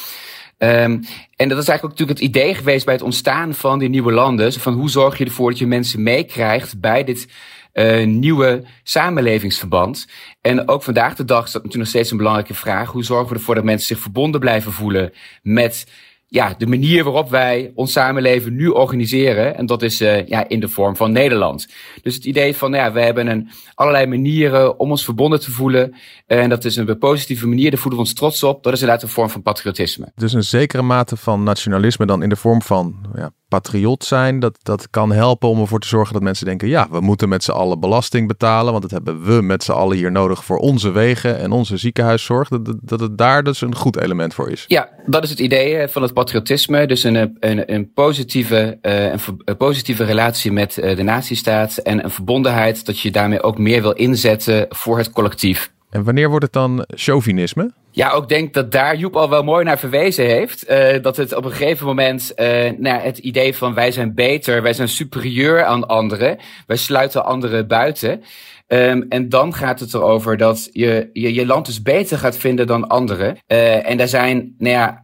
[0.58, 1.04] Um,
[1.36, 4.12] en dat is eigenlijk ook natuurlijk het idee geweest bij het ontstaan van die nieuwe
[4.12, 4.54] landen.
[4.54, 7.28] Van hoe zorg je ervoor dat je mensen meekrijgt bij dit
[7.74, 10.08] uh, nieuwe samenlevingsverband.
[10.42, 12.92] En ook vandaag de dag is dat natuurlijk nog steeds een belangrijke vraag.
[12.92, 15.88] Hoe zorgen we ervoor dat mensen zich verbonden blijven voelen met
[16.34, 19.56] ja, de manier waarop wij ons samenleven nu organiseren.
[19.58, 21.68] En dat is uh, ja, in de vorm van Nederland.
[22.02, 25.96] Dus het idee van, ja, we hebben een, allerlei manieren om ons verbonden te voelen.
[26.28, 28.64] En dat is een positieve manier, daar voelen we ons trots op.
[28.64, 30.12] Dat is inderdaad een vorm van patriotisme.
[30.16, 34.40] Dus een zekere mate van nationalisme dan in de vorm van ja, patriot zijn.
[34.40, 36.68] Dat, dat kan helpen om ervoor te zorgen dat mensen denken...
[36.68, 38.72] ja, we moeten met z'n allen belasting betalen...
[38.72, 42.48] want dat hebben we met z'n allen hier nodig voor onze wegen en onze ziekenhuiszorg.
[42.48, 44.64] Dat, dat het daar dus een goed element voor is.
[44.68, 46.88] Ja, dat is het idee van het patriotisme.
[46.88, 51.78] Dus een, een, een, positieve, een, een positieve relatie met de natiestaat...
[51.78, 55.72] en een verbondenheid dat je daarmee ook meer wil inzetten voor het collectief.
[55.92, 57.72] En wanneer wordt het dan chauvinisme?
[57.92, 60.70] Ja, ook denk dat daar Joep al wel mooi naar verwezen heeft.
[60.70, 64.62] Uh, dat het op een gegeven moment uh, nou, het idee van wij zijn beter,
[64.62, 68.24] wij zijn superieur aan anderen, wij sluiten anderen buiten.
[68.68, 72.88] Um, en dan gaat het erover dat je, je land dus beter gaat vinden dan
[72.88, 73.38] anderen.
[73.48, 75.04] Uh, en daar zijn nou ja,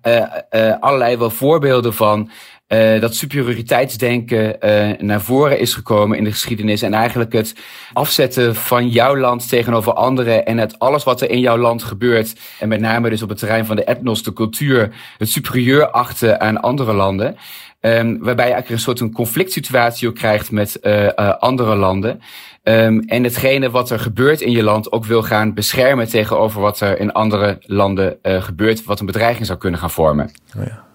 [0.80, 2.30] allerlei wel voorbeelden van.
[2.74, 6.82] Uh, dat superioriteitsdenken uh, naar voren is gekomen in de geschiedenis.
[6.82, 7.56] En eigenlijk het
[7.94, 10.46] afzetten van jouw land tegenover anderen.
[10.46, 12.36] En het alles wat er in jouw land gebeurt.
[12.60, 14.96] En met name dus op het terrein van de etnos, de cultuur.
[15.18, 17.38] Het superieur achten aan andere landen.
[17.82, 21.08] Um, waarbij je eigenlijk een soort een conflict situatie ook krijgt met uh,
[21.40, 22.22] andere landen.
[22.64, 26.80] Um, en hetgene wat er gebeurt in je land ook wil gaan beschermen tegenover wat
[26.80, 28.84] er in andere landen gebeurt.
[28.84, 30.32] Wat een bedreiging zou kunnen gaan vormen.
[30.58, 30.86] Oh ja.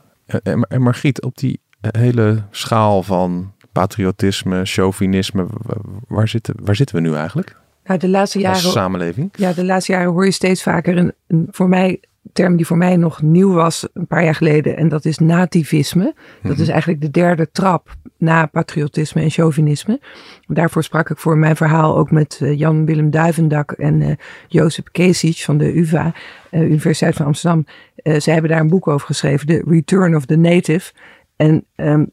[0.43, 5.47] En, en Margriet, op die hele schaal van patriotisme, chauvinisme,
[6.09, 7.57] waar zitten, waar zitten we nu eigenlijk?
[7.85, 8.63] Nou, de laatste jaren.
[8.63, 9.31] Als samenleving?
[9.37, 12.01] Ja, de laatste jaren hoor je steeds vaker een, een voor mij
[12.33, 14.77] term die voor mij nog nieuw was een paar jaar geleden.
[14.77, 16.05] En dat is nativisme.
[16.05, 16.63] Dat mm -hmm.
[16.63, 20.01] is eigenlijk de derde trap na patriotisme en chauvinisme.
[20.47, 24.11] Daarvoor sprak ik voor mijn verhaal ook met uh, Jan-Willem Duivendak en uh,
[24.49, 26.15] Jozef Kesic van de UvA,
[26.51, 27.67] uh, Universiteit van Amsterdam.
[28.03, 30.93] zij hebben daar een boek over geschreven, The Return of the Native.
[31.37, 32.11] En um,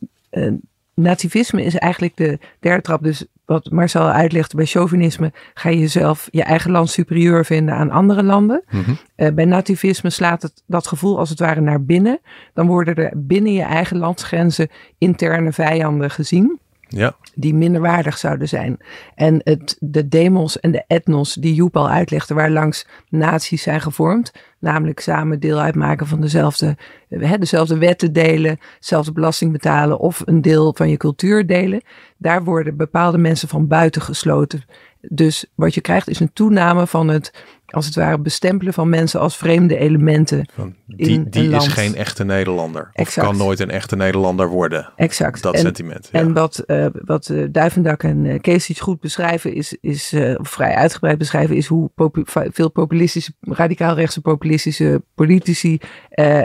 [0.94, 3.04] nativisme is eigenlijk de derde trap.
[3.04, 7.92] Dus wat Marcel uitlegde bij chauvinisme, ga je jezelf je eigen land superieur vinden aan
[7.92, 8.64] andere landen.
[8.70, 8.98] Mm -hmm.
[9.16, 12.20] uh, bij nativisme slaat het dat gevoel als het ware naar binnen.
[12.54, 16.60] Dan worden er binnen je eigen landsgrenzen interne vijanden gezien.
[16.90, 17.16] Ja.
[17.36, 18.78] Die minderwaardig zouden zijn.
[19.16, 23.82] En het, de demos en de etnos, die Joep al uitlegde, waar langs naties zijn
[23.82, 24.32] gevormd.
[24.60, 26.78] Namelijk samen deel uitmaken van dezelfde,
[27.10, 31.82] hè, dezelfde wetten delen, dezelfde belasting betalen of een deel van je cultuur delen.
[32.18, 34.64] Daar worden bepaalde mensen van buiten gesloten.
[35.02, 37.34] Dus wat je krijgt is een toename van het,
[37.72, 40.50] als het ware, bestempelen van mensen als vreemde elementen.
[40.54, 42.90] Van, die die is geen echte Nederlander.
[42.94, 43.28] Exact.
[43.28, 44.90] Of kan nooit een echte Nederlander worden.
[44.96, 45.42] Exact.
[45.42, 46.10] Dat en, sentiment.
[46.12, 46.20] Ja.
[46.20, 50.36] En wat, uh, wat uh, Duivendak en uh, Kees iets goed beschrijven, is, is uh,
[50.42, 55.80] vrij uitgebreid beschrijven, is hoe popu veel populistische, radicaal rechtse populistische politici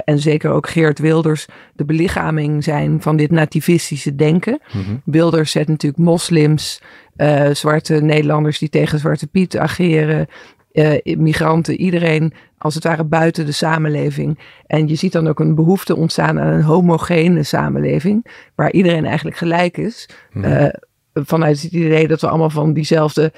[0.04, 4.60] en zeker ook Geert Wilders de belichaming zijn van dit nativistische denken.
[4.72, 5.02] Mm -hmm.
[5.04, 6.82] Wilders zet natuurlijk moslims,
[7.16, 10.26] uh, zwarte Nederlanders die tegen Zwarte Piet ageren,
[10.74, 14.38] uh, migranten, iedereen als het ware buiten de samenleving.
[14.66, 19.36] En je ziet dan ook een behoefte ontstaan aan een homogene samenleving, waar iedereen eigenlijk
[19.36, 20.08] gelijk is.
[20.32, 20.44] Mm.
[20.44, 20.66] Uh,
[21.12, 23.32] vanuit het idee dat we allemaal van diezelfde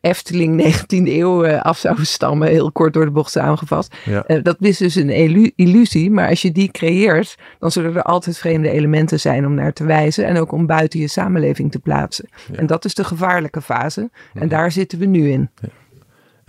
[0.00, 3.88] Efteling 19e eeuw uh, af zouden stammen, heel kort door de bocht samengevat.
[4.04, 4.24] Ja.
[4.26, 5.10] Uh, dat is dus een
[5.56, 9.72] illusie, maar als je die creëert, dan zullen er altijd vreemde elementen zijn om naar
[9.72, 12.28] te wijzen en ook om buiten je samenleving te plaatsen.
[12.52, 12.58] Ja.
[12.58, 15.50] En dat is de gevaarlijke fase en daar zitten we nu in.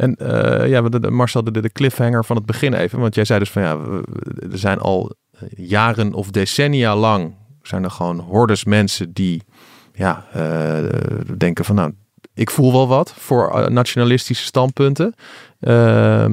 [0.02, 3.50] En uh, ja, Marcel, de, de cliffhanger van het begin even, want jij zei dus
[3.50, 3.78] van ja,
[4.52, 5.16] er zijn al
[5.56, 9.44] jaren of decennia lang zijn er gewoon hordes mensen die
[9.94, 10.26] ja,
[11.38, 11.94] denken van nou,
[12.34, 15.14] ik voel wel wat voor nationalistische standpunten.
[15.60, 16.26] Uh,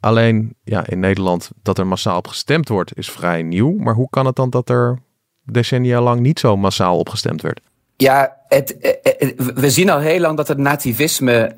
[0.00, 3.76] alleen ja, in Nederland dat er massaal op gestemd wordt is vrij nieuw.
[3.76, 4.98] Maar hoe kan het dan dat er
[5.42, 7.60] decennia lang niet zo massaal op gestemd werd?
[8.00, 8.76] Ja, het,
[9.54, 11.52] we zien al heel lang dat het nativisme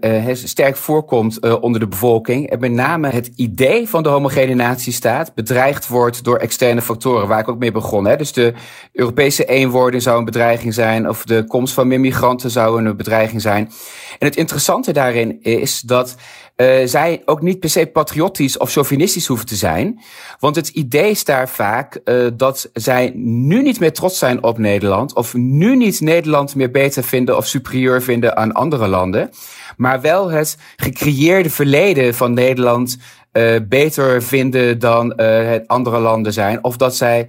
[0.00, 2.50] uh, sterk voorkomt onder de bevolking.
[2.50, 7.38] En met name het idee van de homogene natiestaat bedreigd wordt door externe factoren, waar
[7.38, 8.04] ik ook mee begon.
[8.04, 8.16] Hè.
[8.16, 8.52] Dus de
[8.92, 13.40] Europese eenwording zou een bedreiging zijn, of de komst van meer migranten zou een bedreiging
[13.40, 13.70] zijn.
[14.18, 16.16] En het interessante daarin is dat
[16.56, 20.00] uh, zij ook niet per se patriotisch of chauvinistisch hoeven te zijn.
[20.38, 24.58] Want het idee is daar vaak uh, dat zij nu niet meer trots zijn op
[24.58, 25.14] Nederland.
[25.14, 29.30] Of nu niet Nederland meer beter vinden of superieur vinden aan andere landen.
[29.76, 32.96] Maar wel het gecreëerde verleden van Nederland
[33.32, 36.64] uh, beter vinden dan het andere landen zijn.
[36.64, 37.28] Of dat zij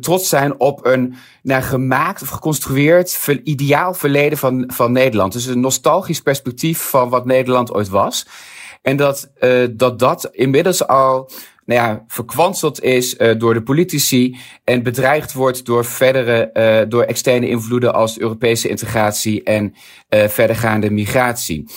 [0.00, 5.32] trots zijn op een nou, gemaakt of geconstrueerd ideaal verleden van, van Nederland.
[5.32, 8.26] Dus een nostalgisch perspectief van wat Nederland ooit was.
[8.84, 11.30] En dat, uh, dat dat inmiddels al
[11.64, 17.02] nou ja, verkwanseld is uh, door de politici en bedreigd wordt door verdere, uh, door
[17.02, 19.74] externe invloeden als Europese integratie en
[20.08, 21.70] verdergaande migratie.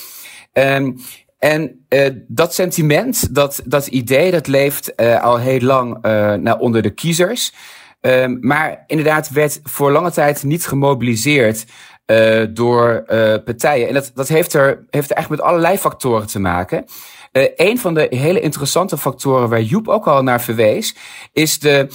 [0.53, 0.97] Um,
[1.39, 1.85] en
[2.27, 6.01] dat sentiment, dat, dat idee, dat leeft al heel lang
[6.41, 7.53] nou, onder de kiezers.
[8.01, 11.65] Um, maar inderdaad werd voor lange tijd niet gemobiliseerd
[12.07, 13.87] uh, door uh, partijen.
[13.87, 16.85] En dat, dat heeft, er, heeft er echt met allerlei factoren te maken.
[17.31, 20.95] Uh, een van de hele interessante factoren waar Joep ook al naar verwees,
[21.33, 21.87] is de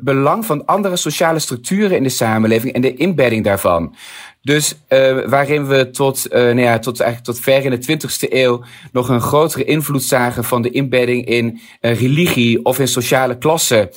[0.00, 3.94] belang van andere sociale structuren in de samenleving en de inbedding daarvan.
[4.42, 8.32] Dus uh, waarin we tot, uh, nou ja, tot, eigenlijk tot ver in de 20ste
[8.32, 13.90] eeuw nog een grotere invloed zagen van de inbedding in religie of in sociale klassen.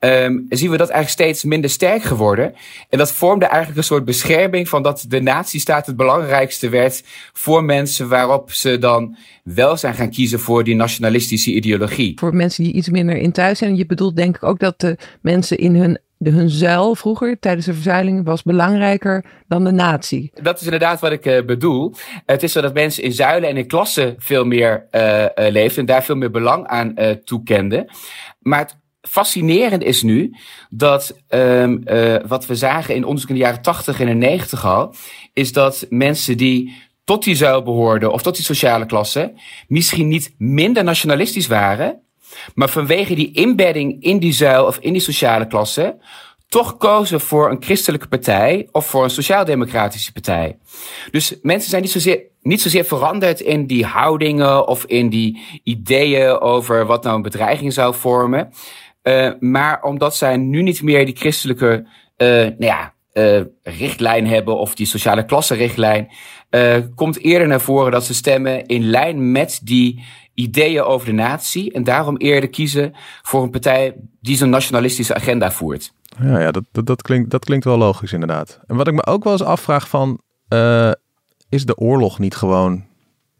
[0.00, 2.54] Um, zien we dat eigenlijk steeds minder sterk geworden.
[2.88, 7.64] En dat vormde eigenlijk een soort bescherming van dat de nazistaat het belangrijkste werd voor
[7.64, 12.18] mensen waarop ze dan wel zijn gaan kiezen voor die nationalistische ideologie.
[12.18, 13.76] Voor mensen die iets minder in thuis zijn.
[13.76, 17.66] Je bedoelt denk ik ook dat de mensen in hun de, hun zuil vroeger tijdens
[17.66, 20.32] de verzuiling was belangrijker dan de natie.
[20.42, 21.94] Dat is inderdaad wat ik uh, bedoel.
[22.26, 25.78] Het is zo dat mensen in zuilen en in klassen veel meer uh, uh, leefden
[25.78, 27.90] en daar veel meer belang aan toekenden.
[28.38, 30.36] Maar het fascinerend is nu
[30.70, 31.84] dat um,
[32.26, 34.94] wat we zagen in onderzoek in de jaren 80 en de 90 al,
[35.32, 39.32] is dat mensen die tot die zuil behoorden of tot die sociale klasse
[39.68, 42.00] misschien niet minder nationalistisch waren,
[42.54, 45.96] maar vanwege die inbedding in die zuil of in die sociale klasse,
[46.48, 50.58] toch kozen voor een christelijke partij of voor een sociaal-democratische partij.
[51.10, 56.86] Dus mensen zijn niet niet zozeer veranderd in die houdingen of in die ideeën over
[56.86, 58.52] wat nou een bedreiging zou vormen.
[59.02, 61.86] Uh, maar omdat zij nu niet meer die christelijke
[62.16, 66.08] uh, nou ja, uh, richtlijn hebben of die sociale klasse-richtlijn,
[66.94, 71.72] komt eerder naar voren dat ze stemmen in lijn met die ideeën over de natie
[71.72, 75.92] en daarom eerder kiezen voor een partij die zo'n nationalistische agenda voert.
[76.22, 78.60] Ja, ja dat, dat, dat, klinkt, dat klinkt wel logisch inderdaad.
[78.66, 80.20] En wat ik me ook wel eens afvraag van,
[81.48, 82.84] is de oorlog niet gewoon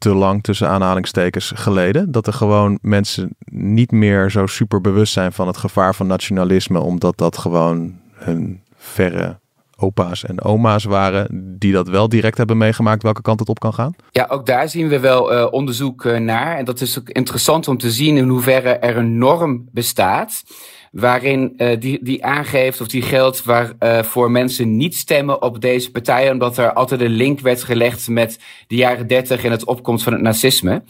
[0.01, 2.13] te lang tussen aanhalingstekens geleden?
[2.13, 6.81] Dat er gewoon mensen niet meer zo super bewust zijn van het gevaar van nationalisme,
[6.81, 9.39] omdat dat gewoon hun verre
[9.81, 13.75] opa's en oma's waren die dat wel direct hebben meegemaakt, welke kant het op kan
[13.75, 13.95] gaan?
[14.11, 16.57] Ja, ook daar zien we wel uh, onderzoek uh, naar.
[16.57, 20.43] En dat is ook interessant om te zien in hoeverre er een norm bestaat.
[20.91, 26.33] Waarin uh, die, die aangeeft of die geldt waarvoor mensen niet stemmen op deze partijen.
[26.33, 30.13] Omdat er altijd een link werd gelegd met de jaren dertig en het opkomst van
[30.13, 30.83] het nazisme.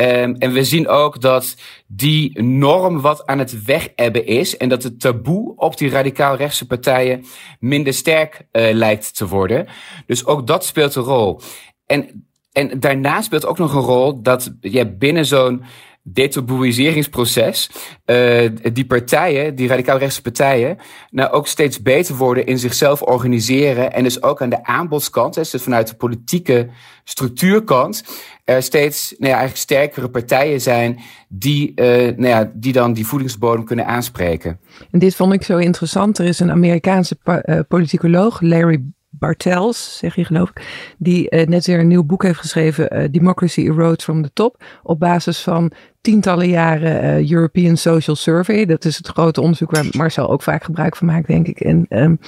[0.00, 4.82] Um, en we zien ook dat die norm wat aan het wegebben is en dat
[4.82, 7.24] het taboe op die radicaal rechtse partijen
[7.60, 9.66] minder sterk uh, lijkt te worden.
[10.06, 11.40] Dus ook dat speelt een rol.
[11.86, 15.64] En, en daarna speelt ook nog een rol dat ja, binnen zo'n
[16.12, 17.70] detaboeiseringsproces
[18.06, 20.76] uh, die partijen, die radicaal-rechtse partijen,
[21.10, 25.54] nou ook steeds beter worden in zichzelf organiseren en dus ook aan de aanbodskant, dus
[25.56, 26.68] vanuit de politieke
[27.04, 28.04] structuurkant,
[28.44, 33.06] er steeds nou ja, eigenlijk sterkere partijen zijn die, uh, nou ja, die dan die
[33.06, 34.60] voedingsbodem kunnen aanspreken.
[34.90, 36.18] En dit vond ik zo interessant.
[36.18, 41.66] Er is een Amerikaanse uh, politicoloog, Larry Bartels, zeg je geloof ik, die uh, net
[41.66, 45.72] weer een nieuw boek heeft geschreven, uh, Democracy Erodes from the Top, op basis van
[46.00, 48.64] tientallen jaren uh, European Social Survey.
[48.64, 51.60] Dat is het grote onderzoek waar Marcel ook vaak gebruik van maakt, denk ik.
[51.60, 52.18] En um,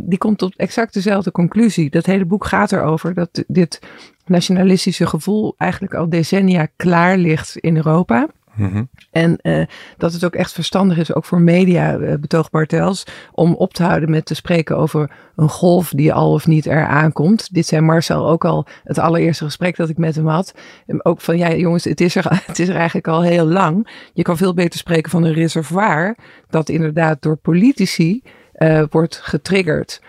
[0.00, 1.90] die komt tot exact dezelfde conclusie.
[1.90, 3.80] Dat hele boek gaat erover dat dit
[4.24, 8.28] nationalistische gevoel eigenlijk al decennia klaar ligt in Europa.
[8.54, 8.88] Mm-hmm.
[9.10, 9.64] En uh,
[9.96, 13.82] dat het ook echt verstandig is, ook voor media, uh, betoog Bartels, om op te
[13.82, 17.54] houden met te spreken over een golf die al of niet er aankomt.
[17.54, 20.54] Dit zei Marcel ook al het allereerste gesprek dat ik met hem had.
[21.02, 23.90] Ook van, ja jongens, het is, er, het is er eigenlijk al heel lang.
[24.12, 26.16] Je kan veel beter spreken van een reservoir
[26.48, 28.22] dat inderdaad door politici
[28.54, 30.02] uh, wordt getriggerd.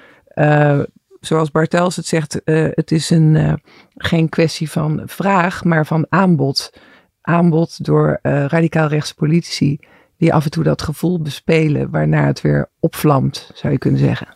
[1.20, 3.62] zoals Bartels het zegt, het is een,
[3.96, 6.72] geen kwestie van vraag, maar van aanbod
[7.22, 9.80] aanbod door uh, radicaal rechtse politici
[10.18, 14.28] die af en toe dat gevoel bespelen waarna het weer opvlamt, zou je kunnen zeggen.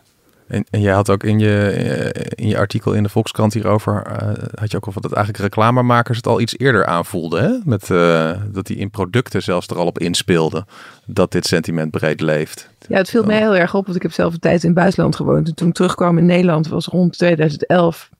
[0.46, 4.06] En, en jij had ook in je, eh, in je artikel in de Volkskrant hierover,
[4.06, 7.42] uh, had je ook over dat eigenlijk reclamemakers het al iets eerder aanvoelden.
[7.42, 7.58] Hè?
[7.64, 10.66] Met, uh, dat die in producten zelfs er al op inspeelden
[11.06, 12.68] dat dit sentiment breed leeft.
[12.88, 14.78] Ja, het viel mij heel erg op, want ik heb zelf een tijd in het
[14.78, 15.48] buitenland gewoond.
[15.48, 18.10] En toen ik terugkwam in Nederland was rond 2011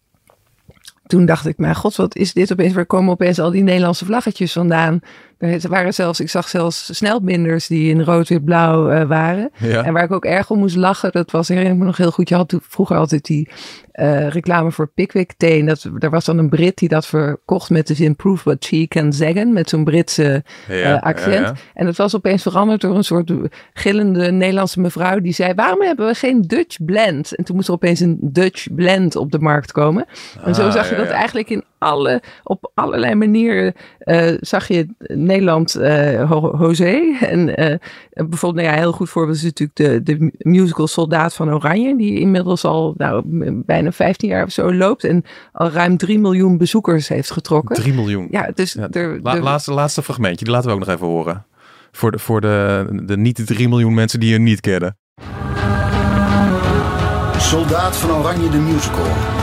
[1.07, 2.75] toen dacht ik, mijn god, wat is dit opeens?
[2.75, 5.01] Waar komen opeens al die Nederlandse vlaggetjes vandaan?
[5.39, 9.51] Er waren zelfs, ik zag zelfs snelbinders die in rood-wit-blauw uh, waren.
[9.59, 9.83] Ja.
[9.83, 12.11] En waar ik ook erg om moest lachen, dat was, herinner ik me nog heel
[12.11, 12.29] goed.
[12.29, 13.49] Je had vroeger altijd die
[13.95, 15.61] uh, reclame voor Pickwick thee.
[15.61, 18.65] En dat, er was dan een Brit die dat verkocht met de zin proof what
[18.65, 19.53] she can zeggen.
[19.53, 21.47] Met zo'n Britse ja, uh, accent.
[21.47, 23.33] Ja, en dat was opeens veranderd door een soort
[23.73, 25.21] gillende Nederlandse mevrouw.
[25.21, 27.35] Die zei, waarom hebben we geen Dutch blend?
[27.35, 30.07] En toen moest er opeens een Dutch blend op de markt komen.
[30.45, 33.75] En zo ah, zag je dat eigenlijk in alle, op allerlei manieren
[34.41, 34.87] zag je
[35.27, 37.17] Nederland uh, José.
[37.21, 37.77] En uh,
[38.11, 41.97] bijvoorbeeld, nou ja, heel goed voorbeeld is natuurlijk de, de musical Soldaat van Oranje.
[41.97, 43.23] Die inmiddels al nou,
[43.67, 45.05] bijna 15 jaar of zo loopt.
[45.05, 47.77] En al ruim 3 miljoen bezoekers heeft getrokken.
[47.77, 48.29] 3 miljoen?
[48.31, 48.73] Ja, dus...
[48.73, 51.47] Ja, de, la, laatste, laatste fragmentje, die laten we ook nog even horen.
[51.93, 54.97] Voor de, voor de, de niet de 3 miljoen mensen die je niet kennen.
[57.39, 59.36] Soldaat van Oranje, de musical.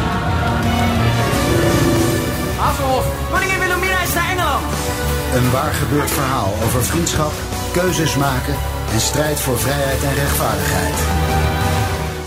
[5.34, 7.32] Een waar gebeurd verhaal over vriendschap,
[7.74, 8.54] keuzes maken
[8.94, 10.98] en strijdt voor vrijheid en rechtvaardigheid.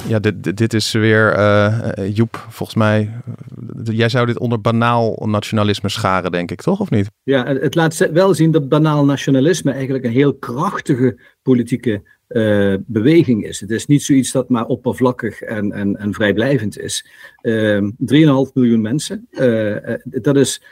[0.08, 3.10] Ja, dit, dit is weer, uh, Joep, volgens mij,
[3.82, 6.80] jij zou dit onder banaal nationalisme scharen, denk ik, toch?
[6.80, 7.10] Of niet?
[7.22, 13.44] Ja, het laat wel zien dat banaal nationalisme eigenlijk een heel krachtige politieke uh, beweging
[13.44, 13.60] is.
[13.60, 17.06] Het is niet zoiets dat maar oppervlakkig en, en, en vrijblijvend is.
[17.42, 19.28] Uh, 3,5 miljoen mensen.
[20.04, 20.62] dat is,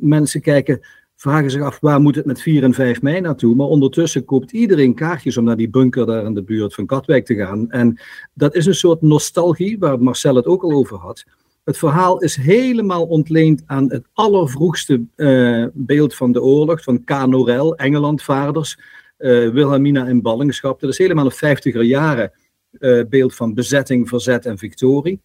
[0.00, 0.80] mensen kijken
[1.20, 3.54] vragen zich af waar moet het met 4 en 5 mei naartoe.
[3.54, 7.24] Maar ondertussen koopt iedereen kaartjes om naar die bunker daar in de buurt van Katwijk
[7.24, 7.70] te gaan.
[7.70, 8.00] En
[8.34, 11.24] dat is een soort nostalgie waar Marcel het ook al over had.
[11.64, 17.26] Het verhaal is helemaal ontleend aan het allervroegste uh, beeld van de oorlog, van K.
[17.26, 18.78] Norel, Engelandvaarders,
[19.18, 20.80] uh, Wilhelmina in ballingschap.
[20.80, 22.32] Dat is helemaal een 50er jaren
[22.72, 25.20] uh, beeld van bezetting, verzet en victorie.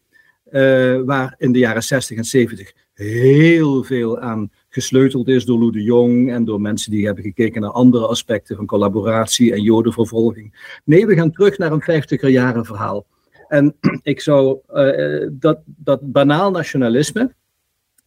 [1.06, 5.84] waar in de jaren 60 en 70 heel veel aan gesleuteld is door Lou de
[5.84, 10.80] Jong en door mensen die hebben gekeken naar andere aspecten van collaboratie en jodenvervolging.
[10.84, 13.06] Nee, we gaan terug naar een 50er jaren verhaal.
[13.48, 13.76] En
[14.14, 17.34] ik zou uh, dat, dat banaal nationalisme,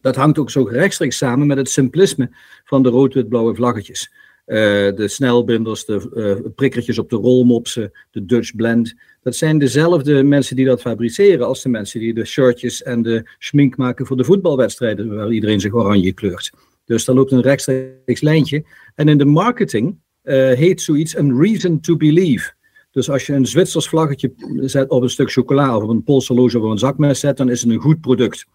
[0.01, 2.29] dat hangt ook zo rechtstreeks samen met het simplisme
[2.65, 4.11] van de rood-wit-blauwe vlaggetjes.
[4.45, 4.55] Uh,
[4.95, 8.95] de snelbinders, de uh, prikkertjes op de rolmopsen, de Dutch blend.
[9.21, 13.29] Dat zijn dezelfde mensen die dat fabriceren als de mensen die de shirtjes en de
[13.37, 16.51] schmink maken voor de voetbalwedstrijden waar iedereen zich oranje kleurt.
[16.85, 18.63] Dus daar loopt een rechtstreeks lijntje.
[18.95, 22.51] En in de marketing uh, heet zoiets een reason to believe.
[22.91, 26.33] Dus als je een Zwitsers vlaggetje zet op een stuk chocola of op een Poolse
[26.33, 28.45] loge of op een zakmes zet, dan is het een goed product.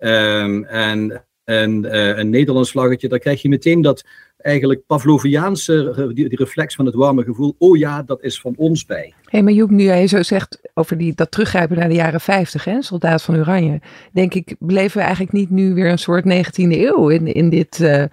[0.00, 4.04] Um, en en uh, een Nederlands vlaggetje, dan krijg je meteen dat
[4.36, 7.54] eigenlijk Pavloviaanse die, die, reflex van het warme gevoel.
[7.58, 9.14] Oh ja, dat is van ons bij.
[9.34, 12.64] Hey, maar Joep, nu jij zo zegt over die, dat teruggrijpen naar de jaren 50,
[12.64, 13.80] hè, Soldaat van Oranje.
[14.12, 17.78] Denk ik, beleven we eigenlijk niet nu weer een soort 19e eeuw in, in dit...
[17.80, 18.04] Uh,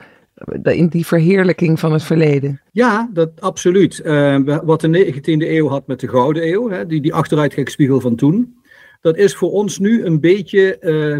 [0.63, 2.61] in die verheerlijking van het verleden.
[2.71, 4.01] Ja, dat absoluut.
[4.05, 8.15] Uh, wat de 19e eeuw had met de Gouden Eeuw, hè, die, die achteruitkijkspiegel van
[8.15, 8.55] toen,
[9.01, 11.19] dat is voor ons nu een beetje uh,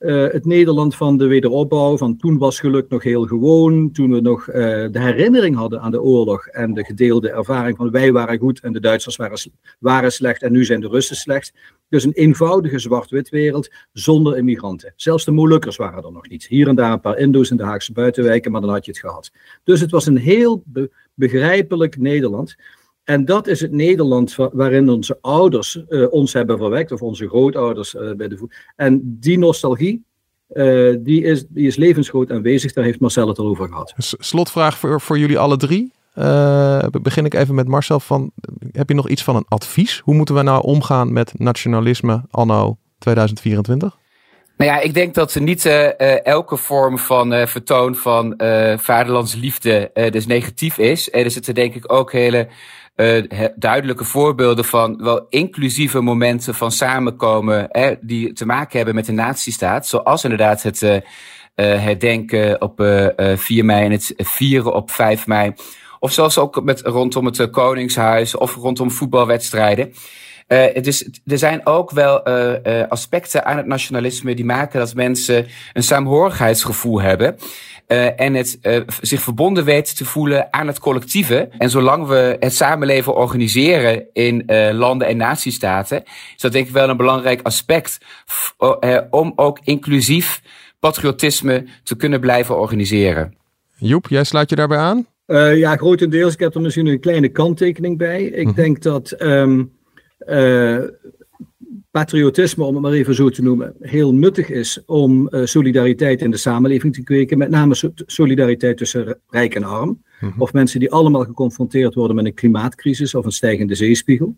[0.00, 4.20] uh, het Nederland van de wederopbouw, van toen was geluk nog heel gewoon, toen we
[4.20, 4.54] nog uh,
[4.90, 8.72] de herinnering hadden aan de oorlog en de gedeelde ervaring van wij waren goed en
[8.72, 9.38] de Duitsers waren,
[9.78, 11.52] waren slecht en nu zijn de Russen slecht.
[11.88, 14.92] Dus een eenvoudige zwart-wit wereld zonder immigranten.
[14.96, 16.46] Zelfs de Molukkers waren er nog niet.
[16.46, 19.00] Hier en daar een paar Indo's in de Haagse buitenwijken, maar dan had je het
[19.00, 19.30] gehad.
[19.64, 22.56] Dus het was een heel be begrijpelijk Nederland.
[23.04, 27.94] En dat is het Nederland waarin onze ouders uh, ons hebben verwekt, of onze grootouders
[27.94, 28.54] uh, bij de voet.
[28.76, 30.04] En die nostalgie,
[30.52, 32.72] uh, die, is, die is levensgroot aanwezig.
[32.72, 33.94] Daar heeft Marcel het al over gehad.
[33.96, 35.92] Slotvraag voor, voor jullie alle drie.
[37.02, 38.00] begin ik even met Marcel.
[38.00, 38.30] Van,
[38.72, 40.00] heb je nog iets van een advies?
[40.04, 43.98] Hoe moeten we nou omgaan met nationalisme anno 2024?
[44.56, 48.34] Nou ja, ik denk dat niet uh, elke vorm van uh, vertoon van
[48.76, 51.12] vaderlandsliefde dus negatief is.
[51.12, 52.48] Er zitten denk ik ook hele
[53.00, 59.06] uh, duidelijke voorbeelden van wel inclusieve momenten van samenkomen hè, die te maken hebben met
[59.06, 59.86] de nazistaat.
[59.86, 60.96] Zoals inderdaad het uh,
[61.54, 62.84] herdenken op
[63.34, 65.52] 4 mei en het vieren op 5 mei.
[65.98, 69.92] Of zelfs ook met, rondom het Koningshuis of rondom voetbalwedstrijden.
[70.52, 74.94] Uh, dus er zijn ook wel uh, uh, aspecten aan het nationalisme die maken dat
[74.94, 77.36] mensen een saamhorigheidsgevoel hebben.
[77.90, 81.48] Uh, en het uh, zich verbonden weet te voelen aan het collectieve.
[81.58, 86.72] En zolang we het samenleven organiseren in uh, landen en natiestaten, is dat denk ik
[86.72, 87.98] wel een belangrijk aspect
[89.10, 90.42] om ook inclusief
[90.78, 93.36] patriotisme te kunnen blijven organiseren.
[93.76, 95.06] Joep, jij sluit je daarbij aan?
[95.56, 96.32] ja, grotendeels.
[96.32, 98.22] Ik heb er misschien een kleine kanttekening bij.
[98.22, 98.56] Ik -huh.
[98.56, 99.72] denk dat um,
[101.90, 106.30] patriotisme, om het maar even zo te noemen, heel nuttig is om uh, solidariteit in
[106.30, 107.38] de samenleving te kweken.
[107.38, 109.88] Met name so solidariteit tussen rijk en arm.
[109.88, 110.40] Mm -hmm.
[110.40, 114.36] Of mensen die allemaal geconfronteerd worden met een klimaatcrisis of een stijgende zeespiegel.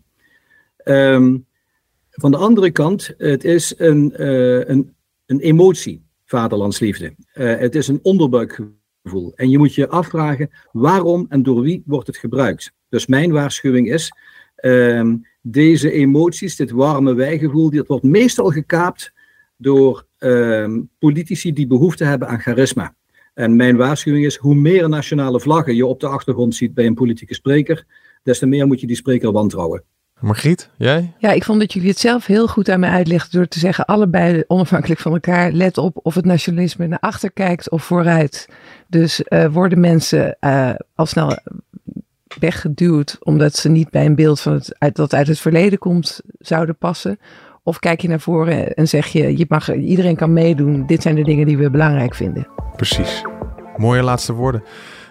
[0.85, 1.45] Um,
[2.09, 7.15] van de andere kant, het is een, uh, een, een emotie, vaderlandsliefde.
[7.33, 9.33] Uh, het is een onderbuikgevoel.
[9.35, 12.73] En je moet je afvragen waarom en door wie wordt het gebruikt.
[12.89, 14.11] Dus mijn waarschuwing is.
[14.65, 19.13] Um, deze emoties, dit warme wijgevoel, dat wordt meestal gekaapt
[19.57, 22.95] door uh, politici die behoefte hebben aan charisma.
[23.33, 26.93] En mijn waarschuwing is, hoe meer nationale vlaggen je op de achtergrond ziet bij een
[26.93, 27.85] politieke spreker,
[28.23, 29.83] des te meer moet je die spreker wantrouwen.
[30.19, 31.13] Margriet, jij?
[31.17, 33.85] Ja, ik vond dat jullie het zelf heel goed aan mij uitlegden door te zeggen,
[33.85, 38.49] allebei onafhankelijk van elkaar, let op of het nationalisme naar achter kijkt of vooruit.
[38.87, 41.37] Dus uh, worden mensen uh, al snel
[42.39, 46.21] weggeduwd omdat ze niet bij een beeld van het, uit, dat uit het verleden komt
[46.39, 47.19] zouden passen?
[47.63, 51.15] Of kijk je naar voren en zeg je, je mag, iedereen kan meedoen, dit zijn
[51.15, 52.47] de dingen die we belangrijk vinden?
[52.75, 53.21] Precies.
[53.77, 54.63] Mooie laatste woorden.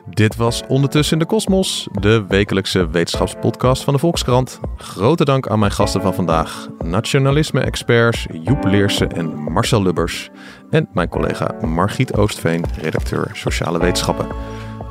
[0.09, 4.61] Dit was Ondertussen in de Kosmos, de wekelijkse wetenschapspodcast van de Volkskrant.
[4.77, 10.31] Grote dank aan mijn gasten van vandaag, nationalisme-experts Joep Leersen en Marcel Lubbers.
[10.71, 14.27] En mijn collega Margriet Oostveen, redacteur Sociale Wetenschappen.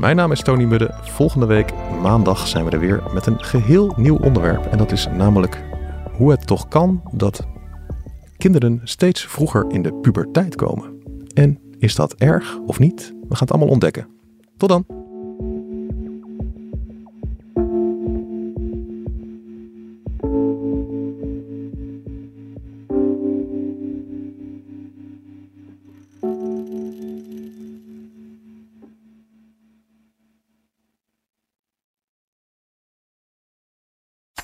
[0.02, 0.94] Mijn naam is Tony Mudde.
[1.02, 4.66] Volgende week, maandag, zijn we er weer met een geheel nieuw onderwerp.
[4.66, 5.64] En dat is namelijk
[6.12, 7.48] hoe het toch kan dat
[8.38, 11.04] kinderen steeds vroeger in de puberteit komen.
[11.34, 13.08] En is dat erg of niet?
[13.08, 14.08] We gaan het allemaal ontdekken.
[14.58, 15.01] Tot dan!